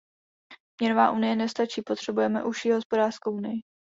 Měnová 0.81 1.11
unie 1.11 1.35
nestačí, 1.35 1.81
potřebujeme 1.85 2.43
užší 2.43 2.71
hospodářskou 2.71 3.31
unii. 3.31 3.61